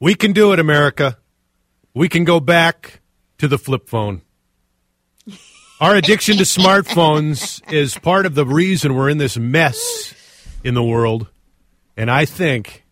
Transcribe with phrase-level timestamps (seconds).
[0.00, 1.18] We can do it, America.
[1.94, 3.00] We can go back
[3.38, 4.22] to the flip phone.
[5.80, 10.14] Our addiction to smartphones is part of the reason we're in this mess
[10.64, 11.28] in the world.
[11.96, 12.84] And I think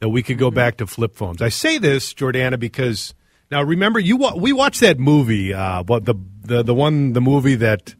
[0.00, 1.42] that we could go back to flip phones.
[1.42, 3.14] I say this, Jordana, because
[3.50, 7.56] now remember you we watched that movie, uh, what the the the one the movie
[7.56, 7.94] that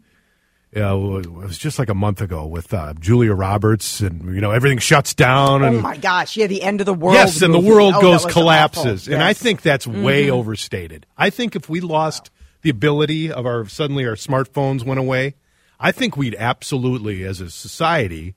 [0.72, 4.50] yeah, it was just like a month ago with uh, Julia Roberts, and you know
[4.50, 5.64] everything shuts down.
[5.64, 6.36] And, oh my gosh!
[6.36, 7.14] Yeah, the end of the world.
[7.14, 7.66] Yes, and movie.
[7.66, 11.06] the world oh, goes collapses, and I think that's way overstated.
[11.16, 12.30] I think if we lost
[12.62, 15.36] the ability of our suddenly our smartphones went away,
[15.80, 18.34] I think we'd absolutely, as a society,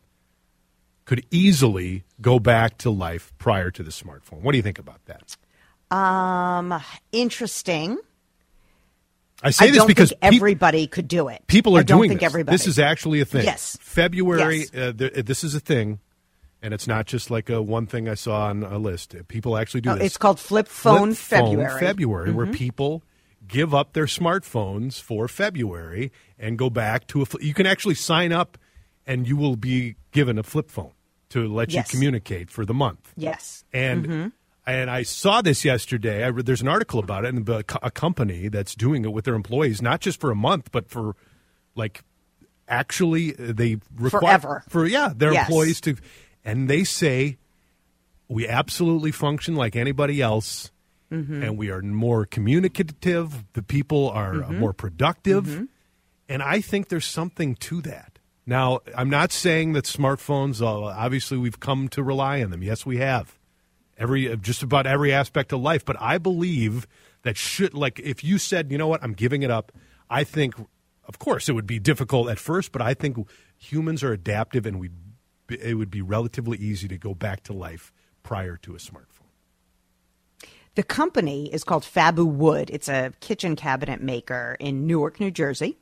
[1.04, 4.42] could easily go back to life prior to the smartphone.
[4.42, 5.36] What do you think about that?
[5.94, 7.98] Um, interesting.
[9.44, 11.42] I say I this don't because everybody could do it.
[11.48, 12.28] people are I don't doing think this.
[12.28, 12.54] everybody.
[12.56, 13.44] This is actually a thing.
[13.46, 13.78] Yes.
[13.82, 14.60] February.
[14.60, 14.74] Yes.
[14.76, 16.00] Uh, th- this is a thing,
[16.62, 19.16] and it's not just like a one thing I saw on a list.
[19.28, 20.02] People actually do No, this.
[20.04, 21.70] Oh, it's called Flip Flip Phone February.
[21.70, 21.80] Mm-hmm.
[21.86, 23.04] February, where people
[23.48, 27.26] give up their smartphones for February and go back to a.
[27.26, 28.58] Fl- you can actually sign up,
[29.08, 30.92] and you will be given a flip phone
[31.30, 31.88] to let Yes.
[31.92, 33.12] you communicate for the month.
[33.18, 33.64] Yes.
[33.74, 34.34] And
[34.68, 36.24] and I saw this yesterday.
[36.24, 39.36] I read, there's an article about it, and a company that's doing it with their
[39.36, 41.16] employees, not just for a month, but for
[41.76, 42.04] like
[42.68, 44.64] actually uh, they require Forever.
[44.70, 45.48] for yeah their Yes.
[45.48, 45.96] employees to,
[46.46, 47.38] and they say
[48.28, 50.72] we absolutely function like anybody else.
[51.14, 53.44] And we are more communicative.
[53.52, 55.68] The people are uh, more productive.
[56.30, 58.18] And I think there's something to that.
[58.46, 62.64] Now, I'm not saying that smartphones, uh, obviously, we've come to rely on them.
[62.64, 63.38] Yes, we have.
[64.02, 66.88] Every just about every aspect of life, but I believe
[67.22, 69.72] that should like if you said, you know what, I'm giving it up.
[70.10, 70.56] I think,
[71.06, 73.16] of course, it would be difficult at first, but I think
[73.60, 74.90] humans are adaptive, and we
[75.50, 79.30] it would be relatively easy to go back to life prior to a smartphone.
[80.74, 82.72] The company is called Fabuwood.
[82.72, 85.78] It's a kitchen cabinet maker in Newark, New Jersey.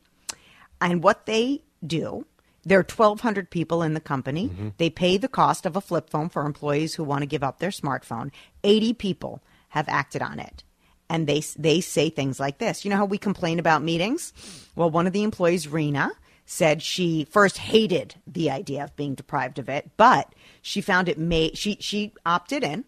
[0.81, 2.25] And what they do,
[2.63, 4.47] there are 1,200 people in the company.
[4.77, 7.59] They pay the cost of a flip phone for employees who want to give up
[7.59, 8.31] their smartphone.
[8.63, 10.63] 80 people have acted on it.
[11.09, 12.85] And they, they say things like this.
[12.85, 14.33] You know how we complain about meetings?
[14.75, 16.11] Well, one of the employees, Rena,
[16.45, 21.17] said she first hated the idea of being deprived of it, but she found it
[21.17, 22.85] made, she, she opted in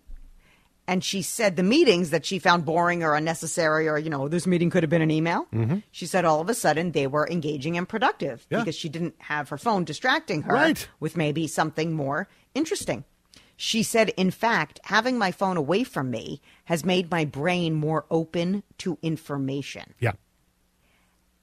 [0.92, 4.46] and she said the meetings that she found boring or unnecessary or you know this
[4.46, 5.78] meeting could have been an email mm-hmm.
[5.92, 8.60] she said all of a sudden they were engaging and productive Yeah.
[8.60, 10.88] because she didn't have her phone distracting her Right.
[11.00, 13.06] with maybe something more interesting
[13.56, 18.06] she said in fact having my phone away from me has made my brain more
[18.12, 20.14] open to information Yeah.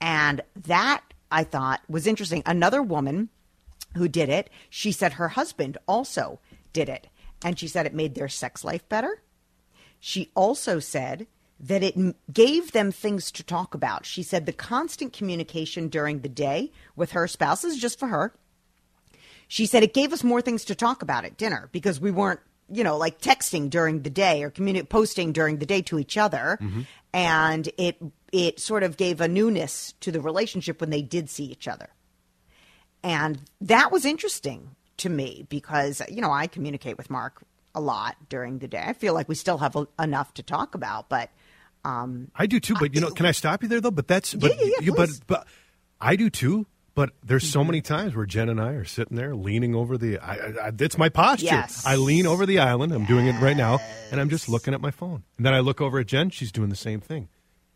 [0.00, 2.42] and that I thought was interesting.
[2.47, 3.28] Another woman
[3.97, 6.41] who did it, she said her husband also
[6.72, 7.08] did it.
[7.44, 9.20] And she said it made their sex life better.
[10.00, 11.26] She also said
[11.60, 11.97] that it
[12.32, 14.06] gave them things to talk about.
[14.06, 18.32] She said the constant communication during the day with her spouse is just for her.
[19.48, 22.41] She said it gave us more things to talk about at dinner because we weren't,
[22.70, 26.16] you know, like texting during the day or communi- posting during the day to each
[26.16, 26.82] other, mm-hmm.
[27.14, 27.97] and it
[28.31, 31.88] it sort of gave a newness to the relationship when they did see each other,
[33.03, 37.42] and that was interesting to me because you know I communicate with Mark
[37.78, 38.82] a lot during the day.
[38.84, 41.30] I feel like we still have a, enough to talk about, but
[41.84, 43.92] um, I do too, but you know, can I stop you there though?
[43.92, 45.46] But that's but yeah, yeah, you but but
[46.00, 46.66] I do too.
[46.94, 50.18] But there's so many times where Jen and I are sitting there leaning over the.
[50.18, 50.34] I,
[50.66, 51.46] I, it's my posture.
[51.46, 51.86] Yes.
[51.86, 52.92] I lean over the island.
[52.92, 53.78] I'm doing it right now,
[54.10, 55.22] and I'm just looking at my phone.
[55.36, 56.31] And then I look over at Jen.
[56.31, 57.28] She's doing the same thing,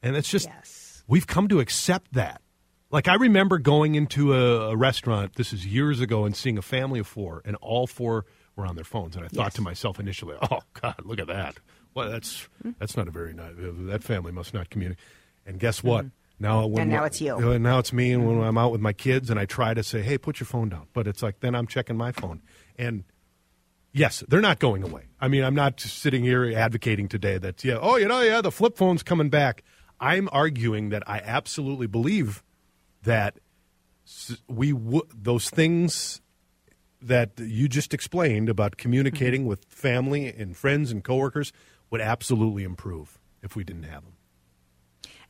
[0.03, 1.05] and it's just Yes.
[1.07, 2.43] we've come to accept that.
[2.91, 5.37] Like I remember going into a, a restaurant.
[5.37, 8.27] This is years ago, and seeing a family of four, and all four
[8.57, 9.17] were on their phones.
[9.17, 9.55] And I thought Yes.
[9.55, 11.57] to myself initially, "Oh God, look at that!
[11.95, 13.53] Well, that's that's not a very nice.
[13.57, 15.03] That family must not communicate."
[15.47, 16.07] And guess what?
[16.39, 16.81] Now, when Mm-hmm.
[16.81, 17.37] And now it's you.
[17.37, 19.83] uh, Now it's me, and when I'm out with my kids, and I try to
[19.83, 22.43] say, "Hey, put your phone down," but it's like then I'm checking my phone,
[22.77, 23.05] and
[23.93, 25.03] yes, they're not going away.
[25.21, 28.51] I mean, I'm not sitting here advocating today that yeah, oh, you know, yeah, the
[28.51, 29.63] flip phone's coming back.
[30.01, 32.43] I'm arguing that I absolutely believe
[33.03, 33.39] that
[34.49, 36.21] we w- those things
[37.03, 41.53] that you just explained about communicating with family and friends and coworkers
[41.91, 44.13] would absolutely improve if we didn't have them.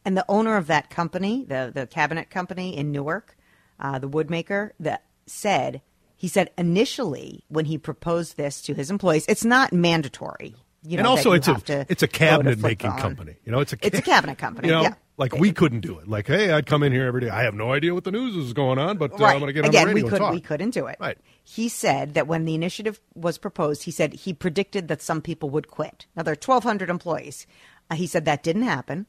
[0.04, 3.36] And the owner of that company, the the cabinet company in Newark,
[3.78, 5.80] uh, the woodmaker, that said
[6.16, 10.56] he said initially when he proposed this to his employees, it's not mandatory.
[10.84, 12.98] You know, and also, it's a it's a cabinet making phone.
[12.98, 13.36] company.
[13.44, 14.94] You know, it's a It's a cabinet company, You know, yeah.
[15.16, 16.08] like we couldn't do it.
[16.08, 17.30] Like, hey, I'd come in here every day.
[17.30, 19.34] I have no idea what the news is going on, but uh, right.
[19.34, 20.34] I'm going to get on Again, the radio we could and talk.
[20.34, 20.96] we couldn't do it.
[20.98, 21.16] Right.
[21.44, 25.50] He said that when the initiative was proposed, he said he predicted that some people
[25.50, 26.06] would quit.
[26.14, 27.46] Now there are 1,200 employees.
[27.90, 29.06] Uh, he said that didn't happen,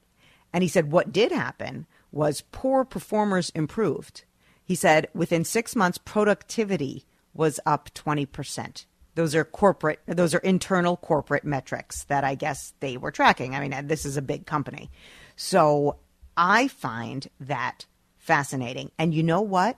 [0.51, 4.23] and he said what did happen was poor performers improved.
[4.63, 8.85] He said within six months, productivity was up 20 percent.
[9.15, 9.99] Those are corporate.
[10.07, 13.55] Those are internal corporate metrics that I guess they were tracking.
[13.55, 14.89] I mean, this is a big company,
[15.35, 15.97] so
[16.35, 17.85] I find that
[18.17, 18.91] fascinating.
[18.97, 19.77] And you know what?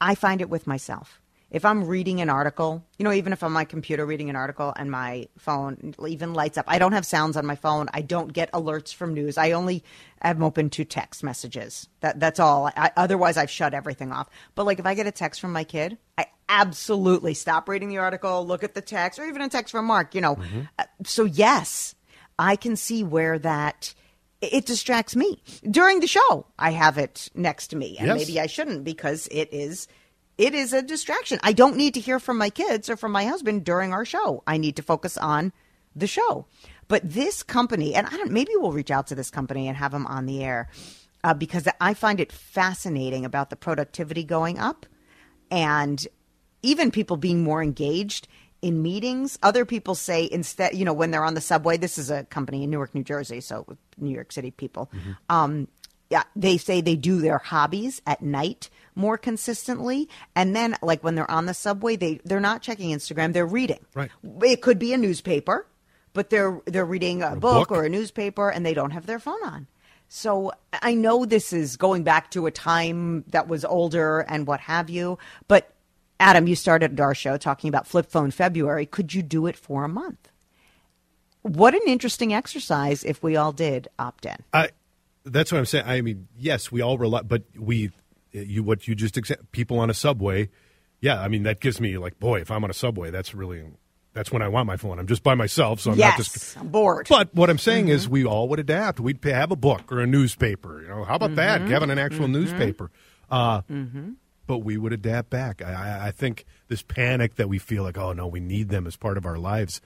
[0.00, 1.20] I find it with myself.
[1.50, 4.36] If I'm reading an article, you know, even if I'm on my computer reading an
[4.36, 7.88] article and my phone even lights up, I don't have sounds on my phone.
[7.94, 9.38] I don't get alerts from news.
[9.38, 9.82] I only
[10.20, 11.88] am open to text messages.
[12.00, 12.66] That that's all.
[12.76, 14.28] I, otherwise, I've shut everything off.
[14.54, 17.98] But like if I get a text from my kid, I absolutely stop reading the
[17.98, 20.14] article, look at the text, or even a text from Mark.
[20.14, 20.36] You know,
[20.78, 21.94] Uh, so yes,
[22.38, 23.94] I can see where that
[24.42, 26.44] it distracts me during the show.
[26.58, 28.16] I have it next to me, and Yes.
[28.18, 29.88] maybe I shouldn't because it is
[30.38, 31.40] it is a distraction.
[31.42, 34.44] I don't need to hear from my kids or from my husband during our show.
[34.46, 35.52] I need to focus on
[35.96, 36.46] the show.
[36.86, 39.92] But this company, and I don't, maybe we'll reach out to this company and have
[39.92, 40.68] them on the air
[41.24, 44.86] uh, because I find it fascinating about the productivity going up
[45.50, 46.06] and
[46.62, 48.28] even people being more engaged
[48.62, 49.38] in meetings.
[49.42, 52.62] Other people say instead, you know, when they're on the subway, this is a company
[52.62, 53.66] in Newark, New Jersey, so
[53.98, 54.90] New York City people.
[55.28, 55.68] Um,
[56.10, 61.14] yeah, they say they do their hobbies at night more consistently, and then like when
[61.14, 63.80] they're on the subway, they they're not checking Instagram, they're reading.
[63.94, 64.10] Right.
[64.42, 65.66] It could be a newspaper,
[66.12, 67.72] but they're they're reading a, book, book.
[67.72, 69.66] or a newspaper, and they don't have their phone on.
[70.08, 74.60] So I know this is going back to a time that was older and what
[74.60, 75.18] have you,
[75.48, 75.70] but
[76.20, 78.86] Adam, you started our show talking about flip phone February.
[78.86, 80.30] Could you do it for a month?
[81.42, 84.36] What an interesting exercise if we all did opt in.
[84.52, 84.70] I,
[85.24, 85.84] that's what I'm saying.
[85.86, 87.92] I mean, yes, we all rely, but we,
[88.34, 90.50] Uh, you, what you just exa- people on a subway,
[91.00, 91.20] yeah.
[91.20, 93.64] I mean, that gives me like, boy, if I'm on a subway, that's really,
[94.12, 94.98] that's when I want my phone.
[94.98, 96.56] I'm just by myself, so I'm yes, not just.
[96.58, 97.06] I'm bored.
[97.08, 98.12] But what I'm saying is, mm-hmm.
[98.12, 99.00] we all would adapt.
[99.00, 100.82] We'd have a book or a newspaper.
[100.82, 101.60] You know, how about that?
[101.60, 101.70] Mm-hmm.
[101.70, 102.32] Having an actual mm-hmm.
[102.32, 102.90] newspaper.
[103.30, 103.62] Uh,
[104.46, 105.60] But we would adapt back.
[105.62, 108.86] I, I, I think this panic that we feel like, oh no, we need them
[108.86, 109.82] as part of our lives.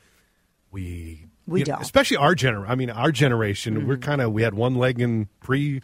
[0.70, 1.74] We We you know, don't.
[1.74, 1.82] Mm-hmm.
[1.82, 2.64] especially our gener.
[2.68, 3.88] I mean, our generation.
[3.88, 5.82] We're kind of we had one leg in pre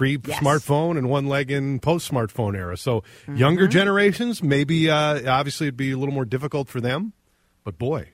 [0.00, 0.38] pre Yes.
[0.40, 2.76] smartphone and one leg in post smartphone era.
[2.78, 3.70] So younger Mm-hmm.
[3.72, 7.12] generations, maybe uh, obviously it'd be a little more difficult for them.
[7.64, 8.08] But boy,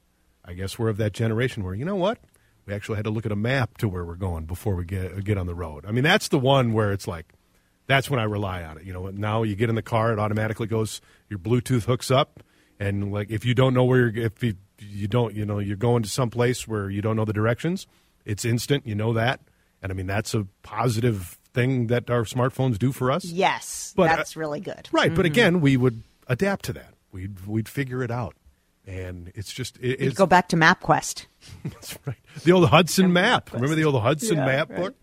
[0.45, 2.19] I guess we're of that generation where you know what
[2.67, 5.23] we actually had to look at a map to where we're going before we get
[5.23, 5.85] get on the road.
[5.87, 7.27] I mean, that's the one where it's like
[7.87, 8.85] that's when I rely on it.
[8.85, 11.01] You know, now you get in the car, it automatically goes.
[11.31, 12.43] Your Bluetooth hooks up,
[12.81, 15.77] and like if you don't know where you're, if you, you don't, you know, you're
[15.77, 17.87] going to some place where you don't know the directions,
[18.25, 18.85] it's instant.
[18.89, 19.41] You know that,
[19.81, 23.25] and I mean that's a positive thing that our smartphones do for us.
[23.25, 24.89] yes, But, uh, that's really good.
[24.93, 26.95] Right, but again, we would adapt to that.
[27.11, 28.35] We'd we'd figure it out,
[28.87, 31.27] and it's just it, it's go back to MapQuest.
[31.65, 32.17] that's right.
[32.45, 33.53] The old Hudson map.
[33.53, 34.79] Remember the old Hudson Yeah, map right.
[34.79, 34.83] Mm-hmm.
[34.83, 34.95] book?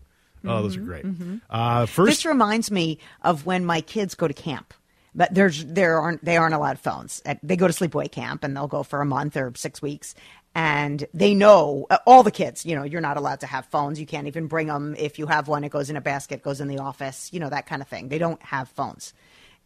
[0.46, 1.06] Oh, those are great.
[1.48, 4.74] Uh, first, This reminds me of when my kids go to camp.
[5.14, 7.22] But there's there aren't they aren't allowed phones.
[7.24, 10.14] Uh, They go to sleepaway camp and they'll go for a month or six weeks,
[10.54, 12.64] and they know uh, all the kids.
[12.64, 13.98] You know, you're not allowed to have phones.
[13.98, 14.94] You can't even bring them.
[14.98, 17.30] If you have one, it goes in a basket, goes in the office.
[17.32, 18.08] You know that kind of thing.
[18.08, 19.12] They don't have phones,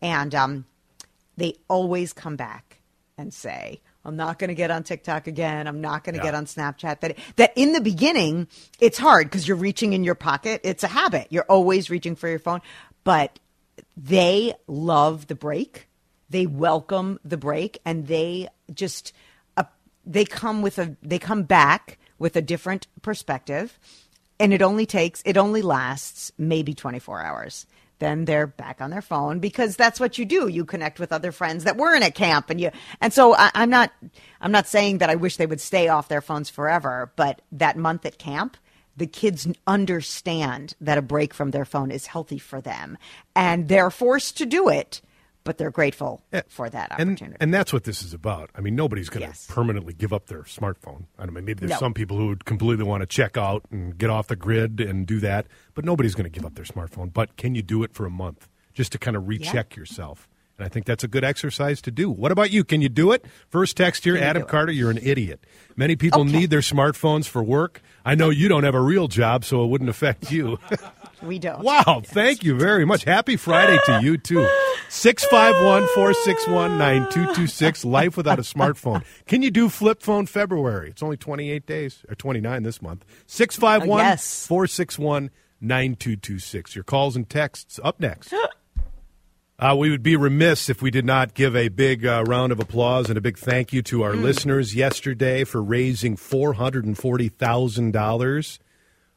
[0.01, 0.65] and um,
[1.37, 2.81] they always come back
[3.17, 5.67] and say, I'm not going to get on TikTok again.
[5.67, 6.31] I'm not going to Yeah.
[6.31, 7.01] get on Snapchat.
[7.01, 8.49] That that in the beginning,
[8.81, 10.61] it's hard because you're reaching in your pocket.
[10.65, 11.27] It's a habit.
[11.31, 12.63] You're always reaching for your phone,
[13.05, 13.39] but
[13.97, 15.89] they love the break.
[16.31, 19.13] They welcome the break, and they just
[20.09, 23.79] they come with a they come back with a different perspective,
[24.41, 27.67] and it only takes it only lasts maybe 24 hours.
[28.01, 30.47] Then they're back on their phone because that's what you do.
[30.47, 33.51] You connect with other friends that were in a camp, and you and so I,
[33.55, 33.93] I'm not
[34.41, 37.77] I'm not saying that I wish they would stay off their phones forever, but that
[37.77, 38.57] month at camp
[38.97, 42.99] the kids understand that a break from their phone is healthy for them
[43.37, 45.01] and they're forced to do it
[45.49, 48.51] but they're grateful for that and, opportunity and that's what this is about.
[48.55, 49.47] I mean, nobody's going to Yes.
[49.49, 51.05] permanently give up their smartphone.
[51.19, 51.41] I don't know.
[51.41, 51.79] Maybe there's No.
[51.79, 55.07] some people who would completely want to check out and get off the grid and
[55.07, 57.11] do that, but nobody's going to give up their smartphone.
[57.13, 60.29] But can you do it for a month just to kind of recheck yourself
[60.59, 62.11] And I think that's a good exercise to do.
[62.11, 62.65] What about you?
[62.65, 63.25] Can you do it?
[63.49, 65.47] First text here, Adam Carter, you're an idiot.
[65.77, 66.33] Many people Okay.
[66.33, 67.81] need their smartphones for work.
[68.05, 70.59] I know you don't have a real job, so it wouldn't affect you.
[71.23, 71.61] We don't.
[71.63, 73.03] wow, thank you very much.
[73.05, 74.49] Happy Friday to you, too.
[74.89, 77.85] 651 461 9226.
[77.85, 79.05] Life without a smartphone.
[79.27, 80.91] Can you do flip phone February?
[80.91, 83.05] It's only 28 days, or 29 this month.
[83.27, 85.31] 651 461
[85.61, 86.75] 9226.
[86.75, 88.35] Your calls and texts up next.
[89.61, 92.61] Uh, we would be remiss if we did not give a big uh, round of
[92.61, 96.97] applause and a big thank you to our listeners yesterday for raising four hundred and
[96.97, 98.61] forty thousand dollars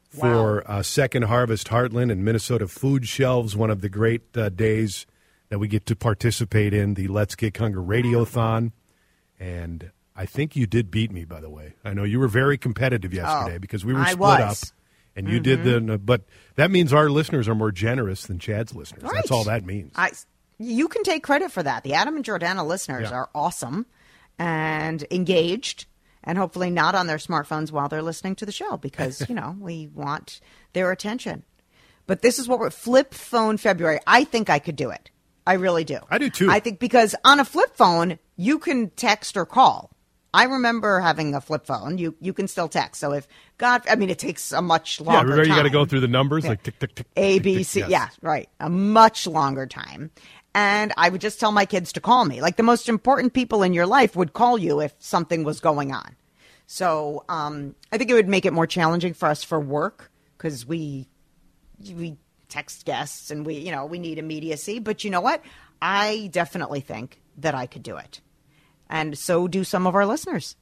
[0.08, 3.54] for uh, Second Harvest Heartland and Minnesota Food Shelves.
[3.54, 5.06] One of the great uh, days
[5.52, 8.72] that we get to participate in the Let's Get Hunger Radiothon,
[9.38, 11.26] and I think you did beat me.
[11.26, 14.12] By the way, I know you were very competitive oh, yesterday because we were I
[14.12, 14.56] split up.
[15.14, 15.88] And you did mm-hmm.
[15.88, 16.22] the, but
[16.54, 19.02] that means our listeners are more generous than Chad's listeners.
[19.02, 19.12] Right.
[19.12, 19.92] That's all that means.
[19.94, 20.12] I,
[20.56, 21.84] you can take credit for that.
[21.84, 23.16] The Adam and Jordana listeners Yeah.
[23.16, 23.84] are awesome
[24.38, 25.84] and engaged,
[26.24, 29.54] and hopefully not on their smartphones while they're listening to the show because you know
[29.60, 30.40] we want
[30.72, 31.42] their attention.
[32.06, 34.00] But this is what we're flip phone February.
[34.06, 35.10] I think I could do it.
[35.46, 35.98] I really do.
[36.10, 36.50] I do, too.
[36.50, 39.90] I think because on a flip phone you can text or call.
[40.34, 41.98] I remember having a flip phone.
[41.98, 43.00] You you can still text.
[43.00, 45.30] So if God, I mean, it takes a much Yeah, longer.
[45.32, 47.06] remember you got to go through the numbers like tick tick tick.
[47.16, 47.80] A, tick, B, tick, C.
[47.80, 47.90] yes.
[47.90, 48.48] Yeah, right.
[48.58, 50.10] A much longer time.
[50.54, 52.40] And I would just tell my kids to call me.
[52.40, 55.92] Like the most important people in your life would call you if something was going
[55.92, 56.16] on.
[56.66, 60.64] So um, I think it would make it more challenging for us for work because
[60.66, 61.08] we
[61.94, 62.16] we
[62.52, 64.78] text guests and we you know we need immediacy.
[64.78, 65.42] But you know what?
[65.80, 68.20] I definitely think that I could do it,
[68.88, 70.56] and so do some of our listeners.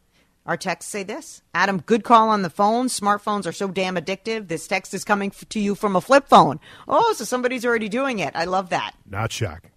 [0.47, 2.87] Our texts say this Adam, good call on the phone.
[2.87, 4.49] Smartphones are so damn addictive.
[4.49, 6.61] This text is coming f- to you from a flip phone.
[6.88, 8.35] Oh, so somebody's already doing it.
[8.35, 8.92] I love that.
[9.06, 9.70] Not shocking.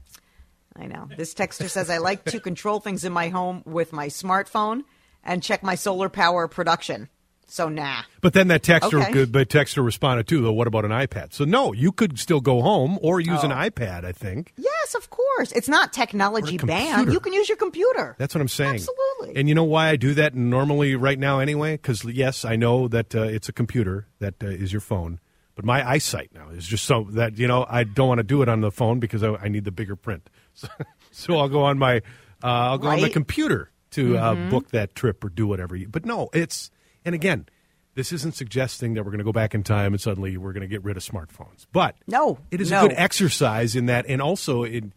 [0.76, 1.10] I know.
[1.16, 4.82] This texter says, I like to control things in my home with my smartphone
[5.24, 7.10] and check my solar power production.
[7.54, 8.02] So, nah.
[8.20, 9.12] But then that texter, Okay.
[9.12, 10.42] could, but texter responded too.
[10.42, 11.34] Though, what about an iPad?
[11.34, 13.56] So no, you could still go home or use an Oh.
[13.56, 14.04] iPad.
[14.06, 15.52] I think Yes, of course.
[15.52, 17.14] It's not technology banned.
[17.14, 18.16] You can use your computer.
[18.18, 18.74] that's what I'm saying.
[18.82, 19.36] Absolutely.
[19.40, 21.74] And you know why I do that normally right now anyway?
[21.74, 25.20] Because yes, I know that uh, it's a computer that uh, is your phone,
[25.54, 28.42] but my eyesight now is just so that you know I don't want to do
[28.42, 30.28] it on the phone because I, I need the bigger print.
[30.56, 30.68] So,
[31.12, 31.98] so I'll go on my
[32.44, 34.50] uh, I'll go on my computer to uh, Mm-hmm.
[34.50, 35.76] book that trip or do whatever.
[35.76, 36.72] You, but no, it's
[37.06, 37.46] and again.
[37.96, 40.62] This isn't suggesting that we're going to go back in time and suddenly we're going
[40.62, 41.68] to get rid of smartphones.
[41.72, 42.86] But No, it is no.
[42.86, 44.94] a good exercise in that, and also in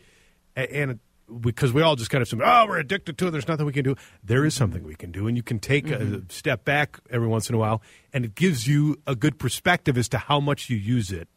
[0.57, 0.99] and
[1.43, 3.33] because we all just kind of say, oh, we're addicted to it.
[3.33, 3.97] There's nothing we can do.
[4.25, 6.15] There is something we can do, and you can take Mm-hmm.
[6.31, 7.83] a step back every once in a while,
[8.15, 11.29] and it gives you a good perspective as to how much you use it.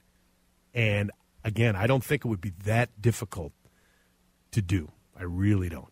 [0.73, 1.11] And
[1.43, 3.51] again, I don't think it would be that difficult
[4.51, 4.93] to do.
[5.19, 5.91] I really don't.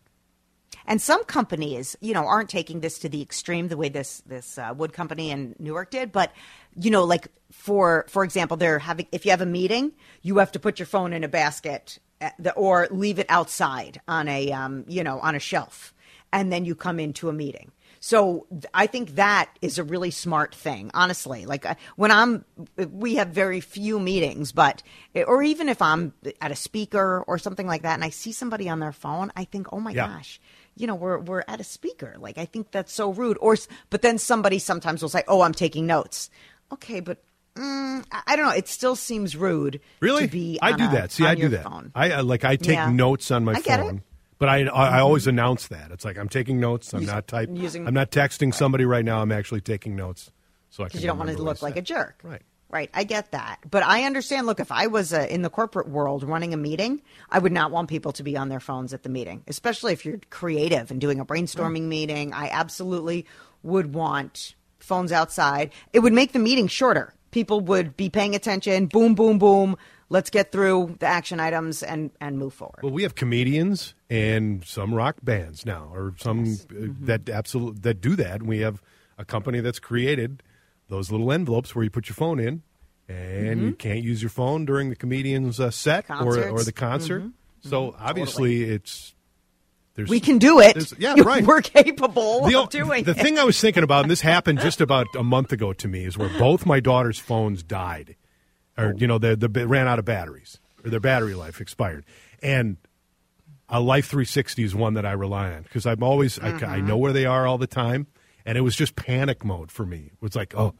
[0.88, 4.58] And some companies, you know, aren't taking this to the extreme the way this this
[4.58, 6.10] uh, wood company in Newark did.
[6.10, 6.32] But
[6.74, 9.92] you know, like for for example, they're having if you have a meeting,
[10.22, 11.98] you have to put your phone in a basket
[12.38, 15.92] the, or leave it outside on a um, you know on a shelf,
[16.32, 17.70] and then you come into a meeting.
[18.00, 21.46] So I think that is a really smart thing, honestly.
[21.46, 22.44] Like uh, when I'm,
[22.76, 24.82] we have very few meetings, but
[25.26, 28.68] or even if I'm at a speaker or something like that, and I see somebody
[28.68, 30.06] on their phone, I think, oh my Yeah.
[30.06, 30.40] gosh,
[30.78, 32.14] you know, we're we're at a speaker.
[32.18, 33.36] Like I think that's so rude.
[33.40, 33.56] Or
[33.90, 36.30] but then somebody sometimes will say, oh, I'm taking notes.
[36.72, 37.18] Okay, but.
[37.56, 38.52] Mm, I don't know.
[38.52, 39.80] It still seems rude.
[39.98, 41.10] Really, to be I on do a- that.
[41.10, 41.64] See, I do that.
[41.64, 41.90] Phone.
[41.92, 42.88] I like I take Yeah.
[42.92, 43.82] notes on my I get it.
[43.82, 43.88] Mm-hmm.
[43.96, 44.02] phone.
[44.38, 46.94] But I, I, I always announce that it's like I'm taking notes.
[46.94, 47.56] I'm Us- not typing.
[47.56, 49.20] using- I'm not texting somebody right now.
[49.22, 50.30] I'm actually taking notes,
[50.70, 50.90] so I can.
[50.90, 52.20] because you don't want to look like a jerk.
[52.22, 52.42] Right.
[52.70, 52.90] Right.
[52.92, 53.60] I get that.
[53.70, 54.46] But I understand.
[54.46, 57.70] Look, if I was uh, in the corporate world running a meeting, I would not
[57.70, 61.00] want people to be on their phones at the meeting, especially if you're creative and
[61.00, 62.34] doing a brainstorming meeting.
[62.34, 63.24] I absolutely
[63.62, 65.72] would want phones outside.
[65.94, 67.14] It would make the meeting shorter.
[67.30, 68.86] People would be paying attention.
[68.86, 69.76] Boom, boom, boom.
[70.10, 72.80] Let's get through the action items and, and move forward.
[72.82, 77.04] Well, we have comedians and some rock bands now, or some uh, Mm-hmm.
[77.06, 78.40] that absolutely that do that.
[78.40, 78.82] And we have
[79.18, 80.42] a company that's created
[80.88, 82.62] those little envelopes where you put your phone in,
[83.08, 86.54] and you can't use your phone during the comedian's uh, set or or Mm-hmm.
[86.56, 86.64] Mm-hmm.
[86.64, 87.22] the concert.
[87.60, 89.14] So obviously, it's
[89.94, 90.92] there's we can do it.
[90.98, 91.44] yeah, right.
[91.44, 93.16] We're capable the, of doing the it.
[93.16, 96.04] thing I was thinking about, and this happened just about a month ago to me,
[96.04, 98.14] is where both my daughter's phones died,
[98.76, 102.04] or you know, they, they ran out of batteries, or their battery life expired,
[102.42, 102.76] and
[103.68, 106.96] a Life 360 is one that I rely on because I'm always I, I know
[106.96, 108.06] where they are all the time,
[108.48, 110.10] and it was just panic mode for me.
[110.10, 110.74] It was like, oh,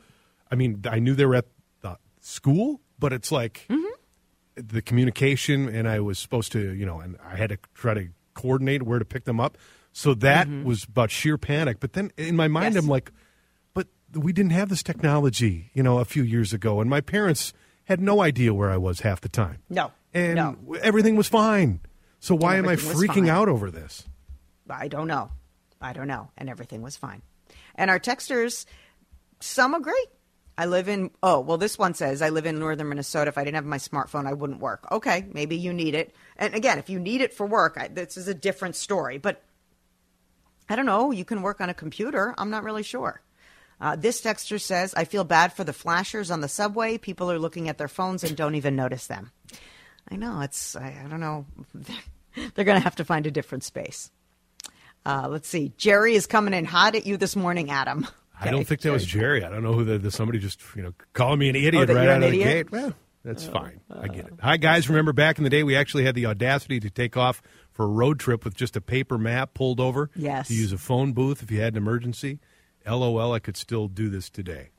[0.50, 1.48] I mean, I knew they were at
[1.82, 3.66] the school, but it's like.
[3.68, 3.84] Mm-hmm.
[4.56, 8.08] the communication, and I was supposed to, you know, and I had to try to
[8.34, 9.56] coordinate where to pick them up.
[9.92, 10.64] So that mm-hmm.
[10.64, 11.78] was about sheer panic.
[11.78, 12.82] But then in my mind, Yes.
[12.82, 13.12] I'm like,
[13.72, 17.52] but we didn't have this technology, you know, a few years ago, and my parents
[17.84, 19.58] had no idea where I was half the time.
[19.68, 20.56] No, and no.
[20.82, 21.80] everything was fine.
[22.18, 24.08] So why am I freaking out over this?
[24.68, 25.30] I don't know.
[25.80, 26.30] I don't know.
[26.36, 27.22] And everything was fine.
[27.78, 28.66] And our texters,
[29.40, 30.06] some agree.
[30.58, 33.28] I live in, oh, well, this one says, I live in northern Minnesota.
[33.28, 34.90] If I didn't have my smartphone, I wouldn't work.
[34.90, 36.12] Okay, maybe you need it.
[36.36, 39.18] And again, if you need it for work, I, this is a different story.
[39.18, 39.40] But
[40.68, 41.12] I don't know.
[41.12, 42.34] You can work on a computer.
[42.36, 43.22] I'm not really sure.
[43.80, 46.98] Uh, this texter says, I feel bad for the flashers on the subway.
[46.98, 49.30] People are looking at their phones and don't even notice them.
[50.10, 50.40] I know.
[50.40, 51.46] It's, I, I don't know.
[52.54, 54.10] They're going to have to find a different space.
[55.08, 55.72] Uh, let's see.
[55.78, 58.06] Jerry is coming in hot at you this morning, Adam.
[58.38, 59.40] I don't think that was Jerry.
[59.40, 59.44] Jerry.
[59.44, 61.94] I don't know who the, the somebody just you know calling me an idiot Oh,
[61.94, 62.70] right out an of the gate.
[62.70, 62.92] Well,
[63.24, 63.80] that's fine.
[63.90, 64.34] I get it.
[64.42, 67.40] Hi guys, remember back in the day we actually had the audacity to take off
[67.72, 70.10] for a road trip with just a paper map pulled over.
[70.14, 70.48] Yes.
[70.48, 72.38] To use a phone booth if you had an emergency.
[72.86, 74.70] LOL, I could still do this today.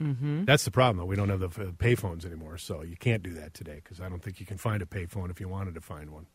[0.00, 0.44] Mm-hmm.
[0.44, 1.06] That's the problem though.
[1.06, 4.08] We don't have the uh, payphones anymore, so you can't do that today because I
[4.08, 6.26] don't think you can find a payphone if you wanted to find one.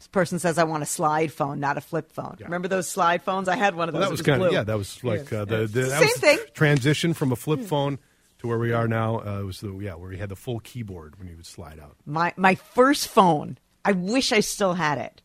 [0.00, 2.36] This person says, I want a slide phone, not a flip phone.
[2.40, 2.46] Yeah.
[2.46, 3.48] Remember those slide phones?
[3.48, 4.00] I had one of those.
[4.00, 4.62] Well, that It was kind of yeah.
[4.64, 6.38] That was like uh, the, the Same was thing.
[6.54, 7.98] transition from a flip phone
[8.38, 9.20] to where we are now.
[9.20, 11.78] Uh, it was the yeah where we had the full keyboard when you would slide
[11.78, 11.96] out.
[12.06, 15.20] My, my first phone, I wish I still had it.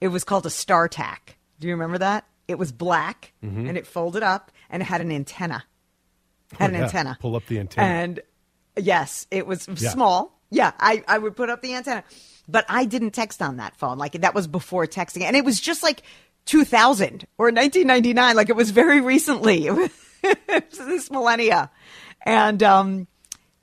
[0.00, 1.18] It was called a StarTAC.
[1.60, 2.26] Do you remember that?
[2.48, 5.64] It was black and it folded up and it had an antenna.
[6.52, 6.62] Had Mm-hmm.
[6.62, 6.82] Oh, an yeah.
[6.84, 7.18] antenna.
[7.20, 7.86] Pull up the antenna.
[7.86, 8.20] And
[8.76, 9.90] yes, it was Yeah.
[9.90, 10.40] small.
[10.50, 12.04] Yeah, I, I would put up the antenna.
[12.48, 13.98] But I didn't text on that phone.
[13.98, 15.22] Like that was before texting.
[15.22, 16.02] And it was just like
[16.46, 18.36] 2000 or 1999.
[18.36, 19.66] Like it was very recently.
[19.66, 19.90] It was,
[20.22, 21.70] it was this millennia.
[22.26, 23.06] And um,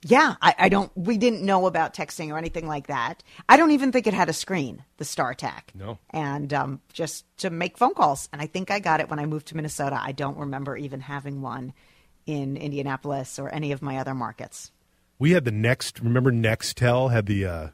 [0.04, 3.24] yeah, I, I don't, we didn't know about texting or anything like that.
[3.48, 5.76] I don't even think it had a screen, the StarTAC.
[5.76, 6.00] No.
[6.10, 8.30] And um, just to make phone calls.
[8.34, 10.00] And I think I got it when I moved to Minnesota.
[10.02, 11.74] I don't remember even having one
[12.26, 14.72] in Indianapolis or any of my other markets.
[15.20, 16.00] We had the next.
[16.00, 17.68] Remember, Nextel had the uh,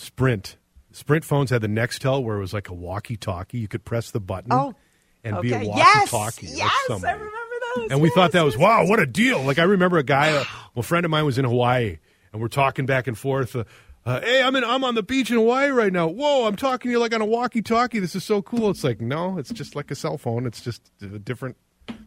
[0.00, 0.56] Sprint.
[0.92, 3.58] Sprint phones had the Nextel where it was like a walkie-talkie.
[3.58, 4.74] You could press the button Oh,
[5.22, 6.46] and be a walkie-talkie.
[6.46, 7.18] Yes, yes, I somebody.
[7.18, 7.36] remember
[7.76, 7.90] those.
[7.92, 9.42] And we thought that was yes, wow, what a deal!
[9.42, 11.98] Like I remember a guy, uh, well, a friend of mine was in Hawaii,
[12.32, 13.54] and we're talking back and forth.
[13.54, 13.64] Uh,
[14.04, 16.08] uh, hey, I'm in, I'm on the beach in Hawaii right now.
[16.08, 18.00] Whoa, I'm talking to you like on a walkie-talkie.
[18.00, 18.70] This is so cool.
[18.70, 20.46] It's like no, it's just like a cell phone.
[20.46, 21.56] It's just a different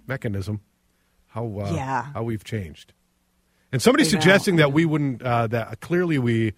[0.07, 0.59] mechanism.
[1.27, 2.07] How uh, Yeah.
[2.13, 2.91] how we've changed.
[3.71, 4.21] And somebody's I know.
[4.21, 5.21] suggesting that we wouldn't.
[5.21, 6.53] Uh, that clearly we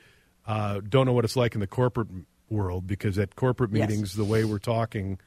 [0.48, 2.08] uh, don't know what it's like in the corporate
[2.50, 3.90] world because at corporate Yes.
[3.90, 5.20] meetings, the way we're talking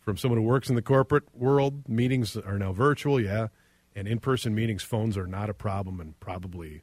[0.00, 3.48] from someone who works in the corporate world, meetings are now virtual, yeah,
[3.94, 6.82] and in-person meetings, phones are not a problem and probably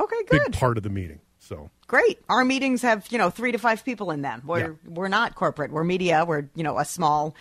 [0.00, 0.52] Okay, a big good.
[0.52, 1.20] part of the meeting.
[1.38, 2.18] So Great.
[2.28, 4.42] Our meetings have, you know, three to five people in them.
[4.46, 4.68] We're Yeah.
[4.86, 5.70] we're not corporate.
[5.72, 6.24] We're media.
[6.24, 7.34] We're, you know, a small